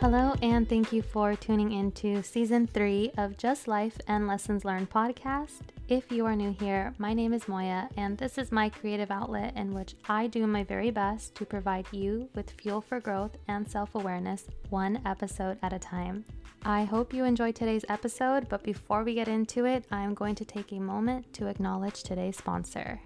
[0.00, 4.90] Hello, and thank you for tuning into season three of Just Life and Lessons Learned
[4.90, 5.58] podcast.
[5.88, 9.56] If you are new here, my name is Moya, and this is my creative outlet
[9.56, 13.68] in which I do my very best to provide you with fuel for growth and
[13.68, 16.24] self awareness one episode at a time.
[16.62, 20.44] I hope you enjoyed today's episode, but before we get into it, I'm going to
[20.44, 23.00] take a moment to acknowledge today's sponsor.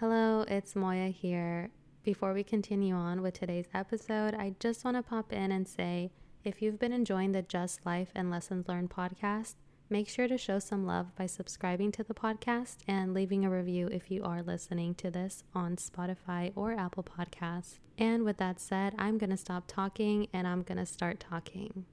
[0.00, 1.70] Hello, it's Moya here.
[2.06, 6.12] Before we continue on with today's episode, I just want to pop in and say
[6.44, 9.56] if you've been enjoying the Just Life and Lessons Learned podcast,
[9.90, 13.88] make sure to show some love by subscribing to the podcast and leaving a review
[13.88, 17.80] if you are listening to this on Spotify or Apple Podcasts.
[17.98, 21.86] And with that said, I'm going to stop talking and I'm going to start talking.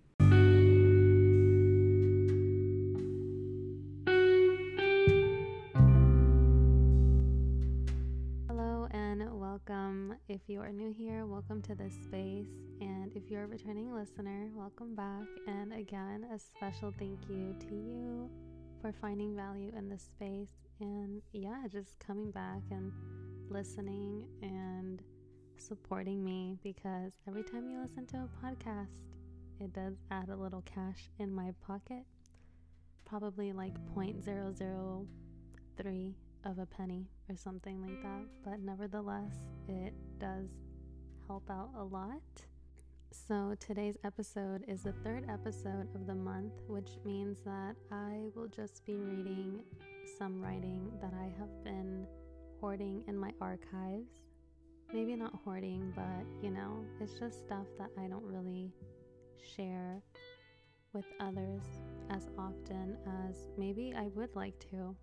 [10.33, 12.47] If you are new here, welcome to this space.
[12.81, 15.27] And if you're a returning listener, welcome back.
[15.45, 18.31] And again, a special thank you to you
[18.81, 20.49] for finding value in this space.
[20.79, 22.91] And yeah, just coming back and
[23.51, 25.03] listening and
[25.57, 29.03] supporting me because every time you listen to a podcast,
[29.59, 32.05] it does add a little cash in my pocket.
[33.05, 38.25] Probably like 0.003 of a penny or something like that.
[38.43, 39.33] But nevertheless,
[39.67, 40.49] it does
[41.27, 42.21] help out a lot.
[43.11, 48.47] So, today's episode is the third episode of the month, which means that I will
[48.47, 49.61] just be reading
[50.17, 52.07] some writing that I have been
[52.59, 54.09] hoarding in my archives.
[54.91, 58.71] Maybe not hoarding, but you know, it's just stuff that I don't really
[59.55, 60.01] share
[60.93, 61.63] with others
[62.09, 62.97] as often
[63.27, 64.95] as maybe I would like to.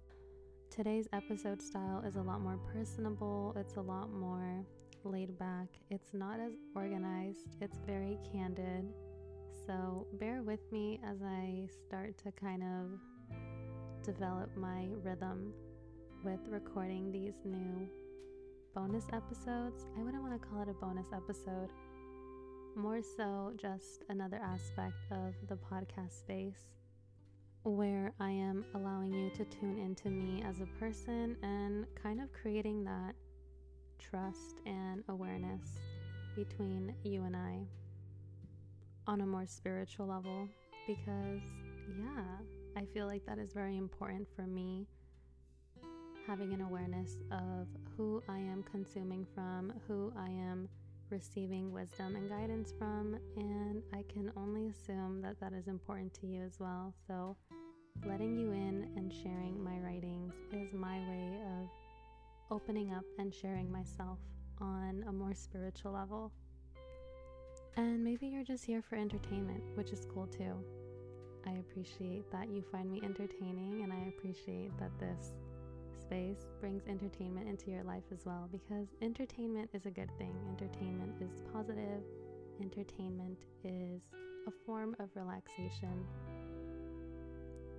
[0.70, 4.64] Today's episode style is a lot more personable, it's a lot more
[5.02, 8.84] laid back, it's not as organized, it's very candid.
[9.66, 15.53] So bear with me as I start to kind of develop my rhythm
[16.25, 17.88] with recording these new
[18.72, 19.87] bonus episodes.
[19.98, 21.70] I wouldn't want to call it a bonus episode,
[22.76, 26.70] more so just another aspect of the podcast space
[27.65, 32.32] where I am allowing you to tune into me as a person and kind of
[32.32, 33.15] creating that
[33.98, 35.78] trust and awareness
[36.34, 37.60] between you and I
[39.06, 40.49] on a more spiritual level
[40.87, 41.43] because,
[41.99, 42.25] yeah,
[42.76, 44.87] I feel like that is very important for me.
[46.26, 47.66] Having an awareness of
[47.97, 50.69] who I am consuming from, who I am
[51.10, 56.26] receiving wisdom and guidance from, and I can only assume that that is important to
[56.26, 56.94] you as well.
[57.06, 57.37] So,
[58.06, 61.69] letting you in and sharing my writings is my way of
[62.50, 64.19] opening up and sharing myself
[64.60, 66.32] on a more spiritual level.
[67.76, 70.54] And maybe you're just here for entertainment, which is cool too.
[71.47, 75.32] I appreciate that you find me entertaining, and I appreciate that this
[76.10, 80.34] space brings entertainment into your life as well because entertainment is a good thing.
[80.48, 82.03] Entertainment is positive,
[82.60, 84.03] entertainment is
[84.49, 86.04] a form of relaxation.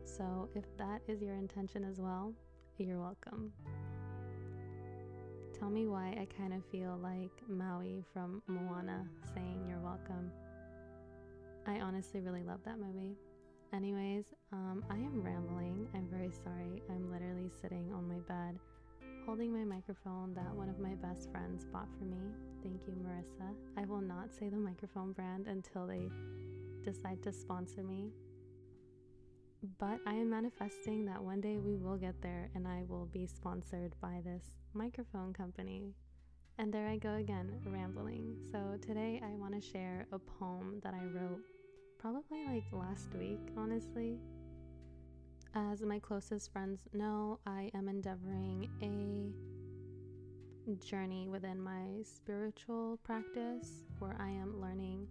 [0.05, 2.33] So, if that is your intention as well,
[2.77, 3.51] you're welcome.
[5.59, 9.05] Tell me why I kind of feel like Maui from Moana
[9.35, 10.31] saying you're welcome.
[11.67, 13.17] I honestly really love that movie.
[13.73, 15.87] Anyways, um, I am rambling.
[15.93, 16.81] I'm very sorry.
[16.89, 18.59] I'm literally sitting on my bed
[19.25, 22.17] holding my microphone that one of my best friends bought for me.
[22.63, 23.53] Thank you, Marissa.
[23.77, 26.09] I will not say the microphone brand until they
[26.83, 28.09] decide to sponsor me.
[29.77, 33.27] But I am manifesting that one day we will get there and I will be
[33.27, 34.43] sponsored by this
[34.73, 35.93] microphone company.
[36.57, 38.37] And there I go again, rambling.
[38.51, 41.41] So today I want to share a poem that I wrote
[42.01, 44.17] probably like last week, honestly.
[45.53, 54.15] As my closest friends know, I am endeavoring a journey within my spiritual practice where
[54.19, 55.07] I am learning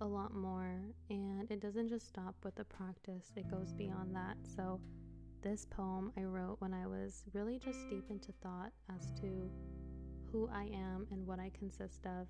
[0.00, 0.78] a lot more
[1.10, 4.36] and it doesn't just stop with the practice, it goes beyond that.
[4.54, 4.80] So,
[5.42, 9.50] this poem I wrote when I was really just deep into thought as to
[10.30, 12.28] who I am and what I consist of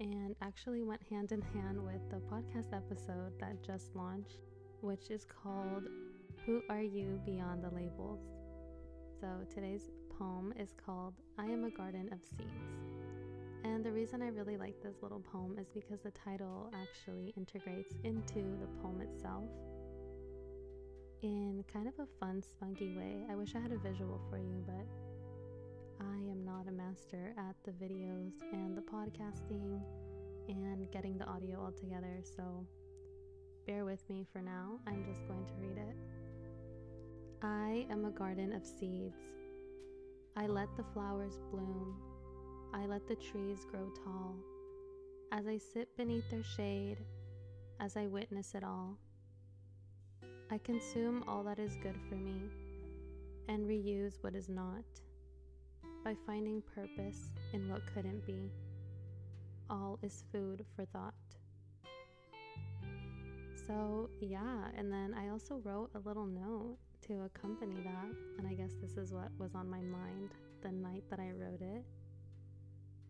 [0.00, 4.40] and actually went hand in hand with the podcast episode that just launched,
[4.80, 5.88] which is called
[6.46, 8.20] Who Are You Beyond the Labels?
[9.20, 12.50] So today's poem is called I Am a Garden of Seeds.
[13.62, 17.94] And the reason I really like this little poem is because the title actually integrates
[18.02, 19.44] into the poem itself
[21.22, 23.26] in kind of a fun, spunky way.
[23.30, 24.86] I wish I had a visual for you, but
[26.00, 29.80] I am not a master at the videos and the podcasting
[30.48, 32.20] and getting the audio all together.
[32.36, 32.66] So
[33.66, 34.78] bear with me for now.
[34.86, 35.96] I'm just going to read it.
[37.42, 39.20] I am a garden of seeds.
[40.36, 41.94] I let the flowers bloom.
[42.72, 44.36] I let the trees grow tall.
[45.32, 46.98] As I sit beneath their shade,
[47.78, 48.96] as I witness it all,
[50.50, 52.40] I consume all that is good for me
[53.48, 54.84] and reuse what is not
[56.04, 58.50] by finding purpose in what couldn't be.
[59.68, 61.14] All is food for thought.
[63.66, 66.76] So, yeah, and then I also wrote a little note
[67.06, 70.30] to accompany that, and I guess this is what was on my mind
[70.62, 71.84] the night that I wrote it.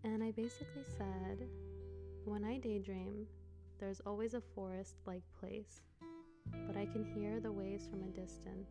[0.04, 1.46] And I basically said,
[2.24, 3.26] when I daydream,
[3.78, 5.80] there's always a forest like place,
[6.66, 8.70] but I can hear the waves from a distance.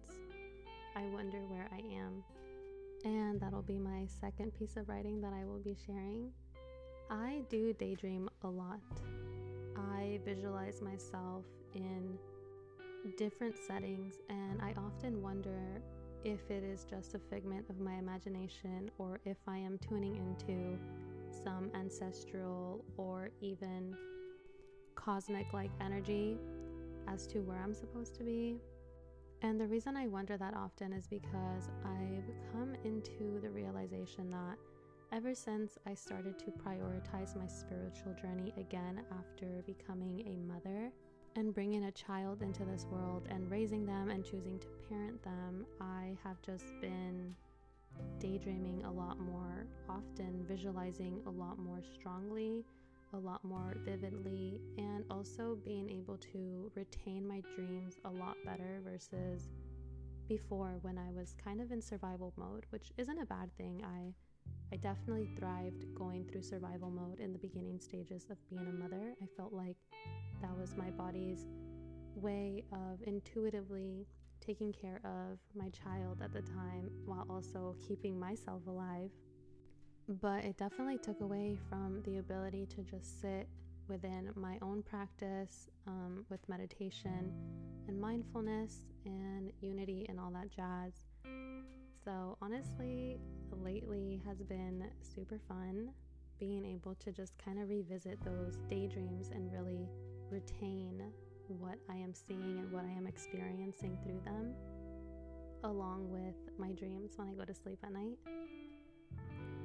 [0.96, 2.24] I wonder where I am.
[3.06, 6.32] And that'll be my second piece of writing that I will be sharing.
[7.10, 8.80] I do daydream a lot.
[9.78, 12.18] I visualize myself in
[13.18, 15.82] different settings, and I often wonder
[16.24, 20.78] if it is just a figment of my imagination or if I am tuning into
[21.44, 23.96] some ancestral or even
[24.96, 26.38] cosmic like energy
[27.08, 28.58] as to where I'm supposed to be.
[29.42, 34.58] And the reason I wonder that often is because I've come into the realization that
[35.14, 40.92] ever since I started to prioritize my spiritual journey again after becoming a mother
[41.36, 45.66] and bringing a child into this world and raising them and choosing to parent them,
[45.80, 47.34] I have just been
[48.20, 52.66] daydreaming a lot more often, visualizing a lot more strongly,
[53.14, 58.82] a lot more vividly, and also being able to retain my dreams a lot better
[58.84, 59.50] versus
[60.28, 63.84] before when I was kind of in survival mode, which isn't a bad thing.
[63.84, 64.14] I
[64.72, 69.16] I definitely thrived going through survival mode in the beginning stages of being a mother.
[69.22, 69.78] I felt like
[70.42, 71.48] that was my body's
[72.16, 74.06] way of intuitively
[74.40, 79.12] taking care of my child at the time while also keeping myself alive.
[80.10, 83.48] But it definitely took away from the ability to just sit
[83.88, 87.32] within my own practice um, with meditation
[87.88, 90.94] and mindfulness and unity and all that jazz.
[92.04, 93.20] So, honestly,
[93.52, 95.90] lately has been super fun
[96.40, 99.90] being able to just kind of revisit those daydreams and really
[100.32, 101.04] retain
[101.48, 104.56] what I am seeing and what I am experiencing through them,
[105.64, 108.18] along with my dreams when I go to sleep at night.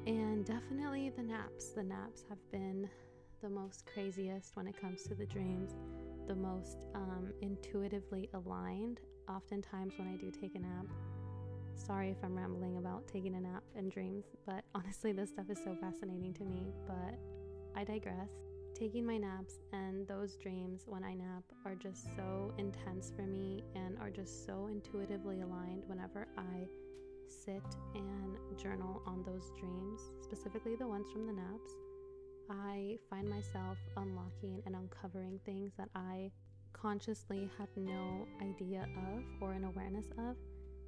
[0.07, 1.71] And definitely the naps.
[1.71, 2.89] The naps have been
[3.41, 5.75] the most craziest when it comes to the dreams,
[6.27, 9.01] the most um, intuitively aligned.
[9.29, 10.87] Oftentimes, when I do take a nap,
[11.75, 15.59] sorry if I'm rambling about taking a nap and dreams, but honestly, this stuff is
[15.65, 16.73] so fascinating to me.
[16.87, 17.19] But
[17.75, 18.29] I digress
[18.75, 23.63] taking my naps and those dreams when I nap are just so intense for me
[23.77, 26.67] and are just so intuitively aligned whenever I
[27.35, 27.63] sit
[27.95, 31.73] and journal on those dreams, specifically the ones from the naps.
[32.51, 36.31] I find myself unlocking and uncovering things that I
[36.73, 40.37] consciously had no idea of or an awareness of.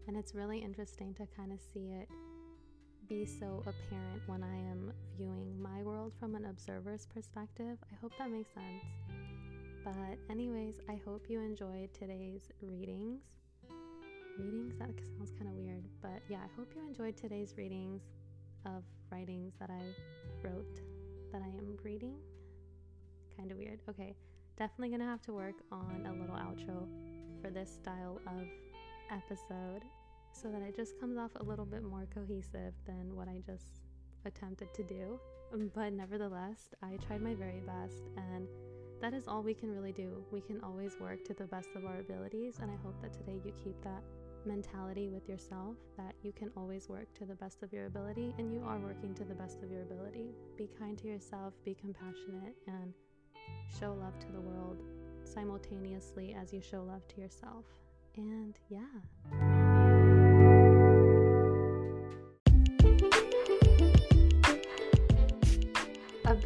[0.06, 2.08] And it's really interesting to kind of see it
[3.08, 7.78] be so apparent when I am viewing my world from an observer's perspective.
[7.90, 8.84] I hope that makes sense.
[9.84, 13.20] But, anyways, I hope you enjoyed today's readings.
[14.38, 14.74] Readings?
[14.78, 15.84] That sounds kind of weird.
[16.02, 18.02] But yeah, I hope you enjoyed today's readings
[18.64, 19.82] of writings that I
[20.42, 20.80] wrote
[21.32, 22.16] that I am reading.
[23.36, 23.80] Kind of weird.
[23.88, 24.14] Okay,
[24.58, 26.86] definitely gonna have to work on a little outro
[27.40, 28.46] for this style of
[29.10, 29.82] episode
[30.32, 33.80] so that it just comes off a little bit more cohesive than what I just
[34.24, 35.18] attempted to do.
[35.74, 38.48] But nevertheless, I tried my very best, and
[39.00, 40.24] that is all we can really do.
[40.32, 43.40] We can always work to the best of our abilities, and I hope that today
[43.44, 44.02] you keep that
[44.46, 48.52] mentality with yourself that you can always work to the best of your ability, and
[48.52, 50.30] you are working to the best of your ability.
[50.56, 52.92] Be kind to yourself, be compassionate, and
[53.78, 54.82] show love to the world
[55.24, 57.64] simultaneously as you show love to yourself.
[58.16, 59.55] And yeah.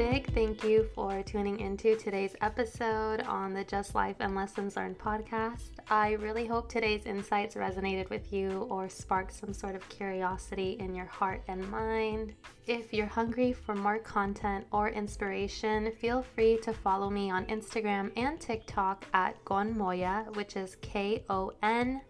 [0.01, 4.97] Big thank you for tuning into today's episode on the Just Life and Lessons Learned
[4.97, 5.73] podcast.
[5.91, 10.95] I really hope today's insights resonated with you or sparked some sort of curiosity in
[10.95, 12.33] your heart and mind.
[12.67, 18.11] If you're hungry for more content or inspiration, feel free to follow me on Instagram
[18.17, 22.01] and TikTok at Konmoya, which is K O N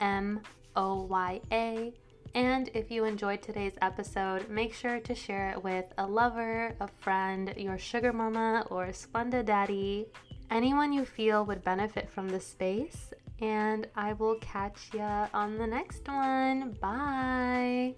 [0.00, 0.42] M
[0.76, 1.94] O Y A
[2.38, 6.86] And if you enjoyed today's episode, make sure to share it with a lover, a
[6.86, 10.06] friend, your sugar mama, or Splenda daddy,
[10.48, 13.12] anyone you feel would benefit from this space.
[13.40, 16.76] And I will catch ya on the next one.
[16.80, 17.96] Bye.